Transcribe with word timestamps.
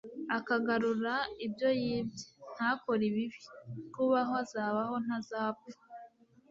akagarura 0.37 1.13
ibyo 1.45 1.69
yibye.., 1.81 2.25
ntakore 2.55 3.03
ibibi, 3.11 3.41
kubaho 3.93 4.33
azabaho 4.43 4.95
ntazapfa. 5.05 5.69